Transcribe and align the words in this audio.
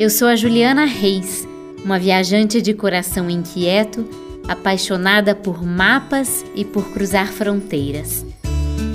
Eu 0.00 0.08
sou 0.08 0.28
a 0.28 0.34
Juliana 0.34 0.86
Reis, 0.86 1.46
uma 1.84 1.98
viajante 1.98 2.62
de 2.62 2.72
coração 2.72 3.28
inquieto, 3.28 4.08
apaixonada 4.48 5.34
por 5.34 5.62
mapas 5.62 6.42
e 6.54 6.64
por 6.64 6.90
cruzar 6.90 7.26
fronteiras. 7.26 8.24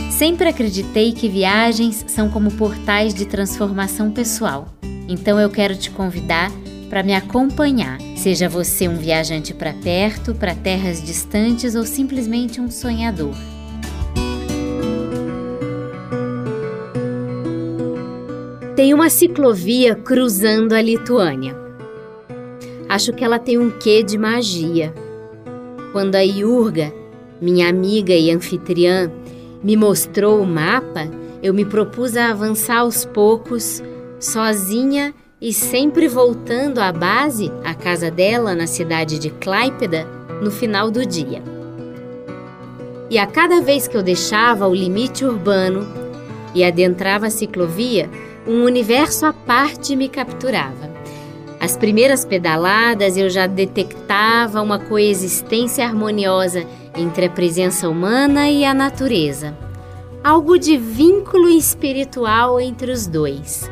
Sempre 0.10 0.50
acreditei 0.50 1.12
que 1.12 1.30
viagens 1.30 2.04
são 2.08 2.28
como 2.28 2.50
portais 2.54 3.14
de 3.14 3.24
transformação 3.28 4.10
pessoal. 4.10 4.68
Então 5.08 5.40
eu 5.40 5.52
quero 5.52 5.76
te 5.76 5.92
convidar 5.92 6.52
para 6.90 7.04
me 7.04 7.14
acompanhar, 7.14 8.00
seja 8.18 8.50
você 8.50 8.88
um 8.88 8.96
viajante 8.96 9.54
para 9.54 9.74
perto, 9.74 10.34
para 10.34 10.56
terras 10.56 11.04
distantes 11.04 11.76
ou 11.76 11.86
simplesmente 11.86 12.60
um 12.60 12.72
sonhador. 12.72 13.36
Tem 18.86 18.94
uma 18.94 19.10
ciclovia 19.10 19.96
cruzando 19.96 20.74
a 20.74 20.80
Lituânia. 20.80 21.58
Acho 22.88 23.14
que 23.14 23.24
ela 23.24 23.40
tem 23.40 23.58
um 23.58 23.72
quê 23.72 24.04
de 24.04 24.16
magia. 24.16 24.94
Quando 25.92 26.14
a 26.14 26.22
Iurga, 26.22 26.94
minha 27.42 27.68
amiga 27.68 28.14
e 28.14 28.30
anfitriã, 28.30 29.12
me 29.64 29.76
mostrou 29.76 30.40
o 30.40 30.46
mapa, 30.46 31.10
eu 31.42 31.52
me 31.52 31.66
propus 31.66 32.16
a 32.16 32.30
avançar 32.30 32.82
aos 32.82 33.06
poucos, 33.06 33.82
sozinha 34.20 35.16
e 35.42 35.52
sempre 35.52 36.08
voltando 36.08 36.78
à 36.78 36.92
base, 36.92 37.52
à 37.64 37.74
casa 37.74 38.12
dela 38.12 38.54
na 38.54 38.68
cidade 38.68 39.18
de 39.18 39.32
Klaipeda, 39.32 40.06
no 40.44 40.52
final 40.52 40.92
do 40.92 41.04
dia. 41.04 41.42
E 43.10 43.18
a 43.18 43.26
cada 43.26 43.62
vez 43.62 43.88
que 43.88 43.98
eu 43.98 44.04
deixava 44.04 44.68
o 44.68 44.76
limite 44.76 45.26
urbano 45.26 45.88
e 46.54 46.64
adentrava 46.64 47.26
a 47.26 47.32
ciclovia, 47.32 48.08
um 48.48 48.64
universo 48.64 49.26
à 49.26 49.34
parte 49.34 49.96
me 49.96 50.08
capturava. 50.08 50.94
As 51.60 51.76
primeiras 51.76 52.24
pedaladas 52.24 53.18
eu 53.18 53.30
já 53.30 53.48
detectava 53.48 54.62
uma 54.62 54.78
coexistência 54.78 55.86
harmoniosa 55.86 56.66
entre 56.96 57.26
a 57.26 57.30
presença 57.30 57.90
humana 57.90 58.50
e 58.50 58.64
a 58.64 58.74
natureza. 58.74 59.58
Algo 60.24 60.58
de 60.58 60.78
vínculo 60.78 61.50
espiritual 61.50 62.60
entre 62.60 62.92
os 62.92 63.08
dois. 63.08 63.70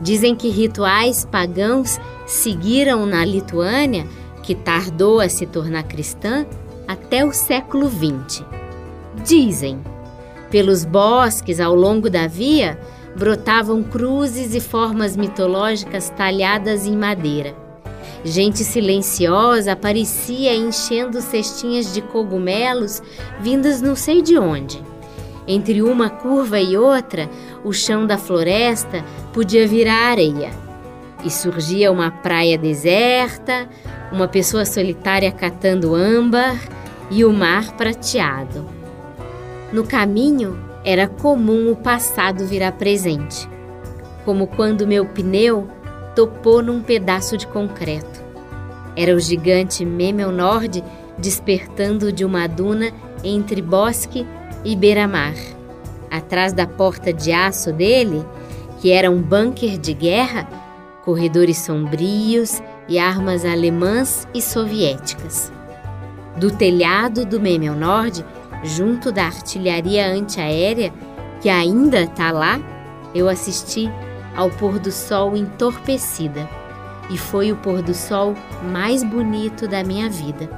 Dizem 0.00 0.34
que 0.34 0.48
rituais 0.48 1.24
pagãos 1.24 2.00
seguiram 2.26 3.06
na 3.06 3.24
Lituânia, 3.24 4.06
que 4.42 4.54
tardou 4.54 5.20
a 5.20 5.28
se 5.28 5.46
tornar 5.46 5.84
cristã, 5.84 6.44
até 6.88 7.24
o 7.24 7.32
século 7.32 7.88
XX. 7.88 8.44
Dizem. 9.24 9.78
Pelos 10.50 10.84
bosques 10.84 11.60
ao 11.60 11.74
longo 11.74 12.10
da 12.10 12.26
via, 12.26 12.78
brotavam 13.16 13.82
cruzes 13.82 14.54
e 14.54 14.60
formas 14.60 15.16
mitológicas 15.16 16.10
talhadas 16.10 16.86
em 16.86 16.96
madeira. 16.96 17.54
Gente 18.24 18.58
silenciosa 18.64 19.72
aparecia 19.72 20.54
enchendo 20.54 21.20
cestinhas 21.20 21.92
de 21.92 22.00
cogumelos 22.00 23.02
vindas 23.40 23.82
não 23.82 23.96
sei 23.96 24.22
de 24.22 24.38
onde. 24.38 24.80
Entre 25.46 25.82
uma 25.82 26.08
curva 26.08 26.60
e 26.60 26.76
outra, 26.76 27.28
o 27.64 27.72
chão 27.72 28.06
da 28.06 28.16
floresta 28.16 29.04
podia 29.32 29.66
virar 29.66 30.10
areia. 30.10 30.50
E 31.24 31.30
surgia 31.30 31.90
uma 31.90 32.10
praia 32.10 32.56
deserta, 32.56 33.68
uma 34.12 34.28
pessoa 34.28 34.64
solitária 34.64 35.32
catando 35.32 35.94
âmbar 35.94 36.56
e 37.10 37.24
o 37.24 37.32
mar 37.32 37.72
prateado. 37.72 38.66
No 39.72 39.84
caminho, 39.84 40.58
era 40.84 41.06
comum 41.06 41.70
o 41.70 41.76
passado 41.76 42.44
virar 42.44 42.72
presente, 42.72 43.48
como 44.24 44.46
quando 44.46 44.86
meu 44.86 45.06
pneu 45.06 45.68
topou 46.14 46.62
num 46.62 46.82
pedaço 46.82 47.36
de 47.36 47.46
concreto. 47.46 48.22
Era 48.96 49.14
o 49.14 49.20
gigante 49.20 49.84
Memelnord 49.84 50.82
despertando 51.16 52.12
de 52.12 52.24
uma 52.24 52.46
duna 52.46 52.92
entre 53.22 53.62
bosque 53.62 54.26
e 54.64 54.74
beira-mar. 54.74 55.34
Atrás 56.10 56.52
da 56.52 56.66
porta 56.66 57.12
de 57.12 57.32
aço 57.32 57.72
dele, 57.72 58.24
que 58.80 58.90
era 58.90 59.10
um 59.10 59.22
bunker 59.22 59.78
de 59.78 59.94
guerra, 59.94 60.46
corredores 61.04 61.58
sombrios 61.58 62.60
e 62.88 62.98
armas 62.98 63.44
alemãs 63.44 64.26
e 64.34 64.42
soviéticas. 64.42 65.52
Do 66.36 66.50
telhado 66.50 67.24
do 67.24 67.40
Memelnord 67.40 68.24
junto 68.62 69.10
da 69.10 69.24
artilharia 69.24 70.06
antiaérea 70.06 70.92
que 71.40 71.48
ainda 71.48 72.02
está 72.02 72.30
lá, 72.30 72.60
eu 73.14 73.28
assisti 73.28 73.90
ao 74.36 74.48
pôr 74.50 74.78
do 74.78 74.92
sol 74.92 75.36
entorpecida 75.36 76.48
e 77.10 77.18
foi 77.18 77.52
o 77.52 77.56
pôr 77.56 77.82
do 77.82 77.92
sol 77.92 78.34
mais 78.70 79.02
bonito 79.02 79.68
da 79.68 79.82
minha 79.82 80.08
vida. 80.08 80.48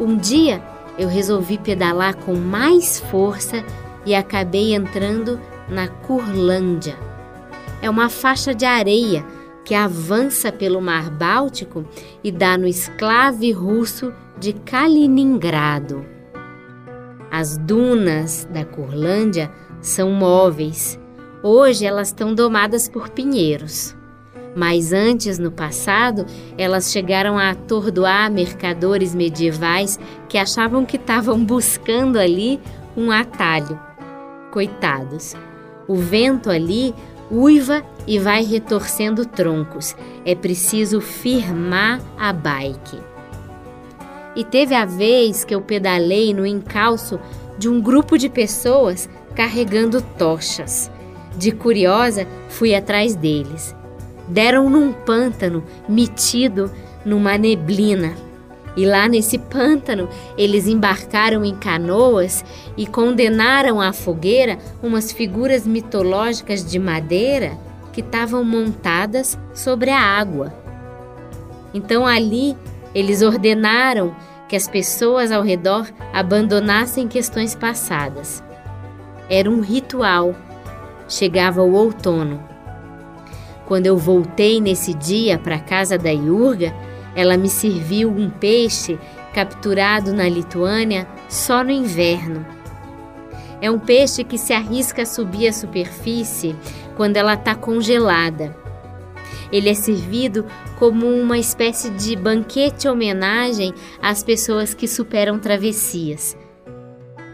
Um 0.00 0.16
dia 0.16 0.62
eu 0.98 1.08
resolvi 1.08 1.58
pedalar 1.58 2.16
com 2.16 2.34
mais 2.34 3.00
força 3.00 3.64
e 4.04 4.14
acabei 4.14 4.74
entrando 4.74 5.40
na 5.68 5.88
Curlândia. 5.88 6.96
É 7.80 7.88
uma 7.88 8.08
faixa 8.08 8.54
de 8.54 8.64
areia 8.64 9.24
que 9.64 9.74
avança 9.74 10.50
pelo 10.50 10.80
Mar 10.80 11.10
Báltico 11.10 11.84
e 12.22 12.32
dá 12.32 12.58
no 12.58 12.66
esclave 12.66 13.52
russo 13.52 14.12
de 14.38 14.52
Kaliningrado. 14.52 16.04
As 17.32 17.56
dunas 17.56 18.46
da 18.52 18.62
Curlândia 18.62 19.50
são 19.80 20.12
móveis. 20.12 21.00
Hoje 21.42 21.86
elas 21.86 22.08
estão 22.08 22.34
domadas 22.34 22.90
por 22.90 23.08
pinheiros. 23.08 23.96
Mas 24.54 24.92
antes, 24.92 25.38
no 25.38 25.50
passado, 25.50 26.26
elas 26.58 26.92
chegaram 26.92 27.38
a 27.38 27.52
atordoar 27.52 28.30
mercadores 28.30 29.14
medievais 29.14 29.98
que 30.28 30.36
achavam 30.36 30.84
que 30.84 30.96
estavam 30.96 31.42
buscando 31.42 32.18
ali 32.18 32.60
um 32.94 33.10
atalho. 33.10 33.80
Coitados. 34.50 35.34
O 35.88 35.96
vento 35.96 36.50
ali 36.50 36.94
uiva 37.30 37.82
e 38.06 38.18
vai 38.18 38.44
retorcendo 38.44 39.24
troncos. 39.24 39.96
É 40.26 40.34
preciso 40.34 41.00
firmar 41.00 41.98
a 42.18 42.30
bike. 42.30 43.11
E 44.34 44.44
teve 44.44 44.74
a 44.74 44.84
vez 44.84 45.44
que 45.44 45.54
eu 45.54 45.60
pedalei 45.60 46.32
no 46.32 46.46
encalço 46.46 47.20
de 47.58 47.68
um 47.68 47.80
grupo 47.80 48.16
de 48.16 48.28
pessoas 48.28 49.08
carregando 49.34 50.00
tochas. 50.00 50.90
De 51.36 51.52
curiosa, 51.52 52.26
fui 52.48 52.74
atrás 52.74 53.14
deles. 53.14 53.74
Deram 54.28 54.70
num 54.70 54.92
pântano 54.92 55.62
metido 55.88 56.70
numa 57.04 57.36
neblina. 57.36 58.14
E 58.74 58.86
lá 58.86 59.06
nesse 59.06 59.36
pântano, 59.36 60.08
eles 60.36 60.66
embarcaram 60.66 61.44
em 61.44 61.54
canoas 61.54 62.42
e 62.76 62.86
condenaram 62.86 63.80
à 63.80 63.92
fogueira 63.92 64.58
umas 64.82 65.12
figuras 65.12 65.66
mitológicas 65.66 66.64
de 66.64 66.78
madeira 66.78 67.52
que 67.92 68.00
estavam 68.00 68.42
montadas 68.42 69.38
sobre 69.52 69.90
a 69.90 70.00
água. 70.00 70.54
Então 71.74 72.06
ali 72.06 72.56
eles 72.94 73.22
ordenaram 73.22 74.14
que 74.48 74.56
as 74.56 74.68
pessoas 74.68 75.32
ao 75.32 75.42
redor 75.42 75.86
abandonassem 76.12 77.08
questões 77.08 77.54
passadas. 77.54 78.42
Era 79.28 79.50
um 79.50 79.60
ritual. 79.60 80.34
Chegava 81.08 81.62
o 81.62 81.72
outono. 81.72 82.42
Quando 83.66 83.86
eu 83.86 83.96
voltei 83.96 84.60
nesse 84.60 84.92
dia 84.92 85.38
para 85.38 85.56
a 85.56 85.60
casa 85.60 85.96
da 85.96 86.10
Iurga, 86.10 86.74
ela 87.14 87.36
me 87.36 87.48
serviu 87.48 88.10
um 88.10 88.28
peixe 88.28 88.98
capturado 89.32 90.12
na 90.12 90.28
Lituânia 90.28 91.06
só 91.28 91.64
no 91.64 91.70
inverno. 91.70 92.44
É 93.60 93.70
um 93.70 93.78
peixe 93.78 94.24
que 94.24 94.36
se 94.36 94.52
arrisca 94.52 95.02
a 95.02 95.06
subir 95.06 95.48
à 95.48 95.52
superfície 95.52 96.56
quando 96.96 97.16
ela 97.16 97.34
está 97.34 97.54
congelada 97.54 98.61
ele 99.52 99.68
é 99.68 99.74
servido 99.74 100.44
como 100.78 101.06
uma 101.06 101.38
espécie 101.38 101.90
de 101.90 102.16
banquete 102.16 102.88
homenagem 102.88 103.72
às 104.00 104.24
pessoas 104.24 104.72
que 104.72 104.88
superam 104.88 105.38
travessias, 105.38 106.36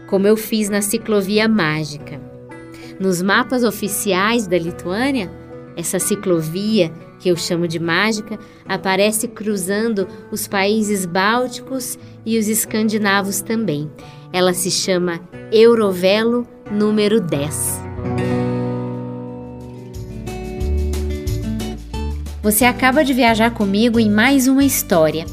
como 0.07 0.27
eu 0.27 0.35
fiz 0.35 0.69
na 0.69 0.81
ciclovia 0.81 1.47
mágica. 1.47 2.21
Nos 2.99 3.21
mapas 3.21 3.63
oficiais 3.63 4.45
da 4.45 4.57
Lituânia, 4.57 5.31
essa 5.77 5.97
ciclovia, 5.97 6.91
que 7.19 7.29
eu 7.29 7.35
chamo 7.37 7.67
de 7.67 7.79
mágica, 7.79 8.37
aparece 8.67 9.27
cruzando 9.27 10.07
os 10.31 10.47
países 10.47 11.05
bálticos 11.05 11.97
e 12.25 12.37
os 12.37 12.47
escandinavos 12.47 13.41
também. 13.41 13.89
Ela 14.31 14.53
se 14.53 14.69
chama 14.69 15.21
Eurovelo 15.51 16.45
número 16.71 17.19
10. 17.19 17.88
Você 22.41 22.63
acaba 22.63 23.03
de 23.03 23.13
viajar 23.13 23.51
comigo 23.51 23.99
em 23.99 24.09
mais 24.09 24.47
uma 24.47 24.63
história. 24.63 25.25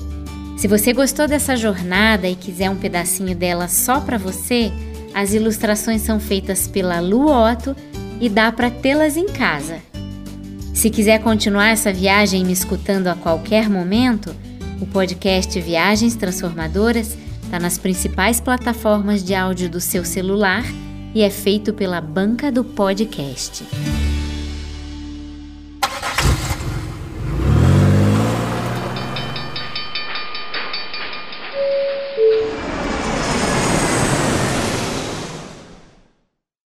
Se 0.56 0.66
você 0.66 0.92
gostou 0.92 1.28
dessa 1.28 1.54
jornada 1.54 2.28
e 2.28 2.34
quiser 2.34 2.68
um 2.68 2.76
pedacinho 2.76 3.34
dela 3.36 3.68
só 3.68 4.00
para 4.00 4.18
você, 4.18 4.72
as 5.14 5.32
ilustrações 5.32 6.02
são 6.02 6.18
feitas 6.18 6.66
pela 6.66 6.98
Lu 6.98 7.28
Otto 7.28 7.76
e 8.20 8.28
dá 8.28 8.50
para 8.50 8.70
tê-las 8.70 9.16
em 9.16 9.26
casa. 9.26 9.78
Se 10.74 10.90
quiser 10.90 11.22
continuar 11.22 11.68
essa 11.68 11.92
viagem 11.92 12.44
me 12.44 12.52
escutando 12.52 13.06
a 13.06 13.14
qualquer 13.14 13.70
momento, 13.70 14.34
o 14.80 14.86
podcast 14.86 15.58
Viagens 15.60 16.16
Transformadoras 16.16 17.16
está 17.44 17.60
nas 17.60 17.78
principais 17.78 18.40
plataformas 18.40 19.22
de 19.22 19.32
áudio 19.32 19.70
do 19.70 19.80
seu 19.80 20.04
celular 20.04 20.64
e 21.14 21.22
é 21.22 21.30
feito 21.30 21.72
pela 21.72 22.00
Banca 22.00 22.50
do 22.50 22.64
Podcast. 22.64 23.64